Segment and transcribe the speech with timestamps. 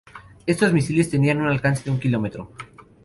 [0.47, 2.49] Estos misiles tenían un alcance de un kilómetro.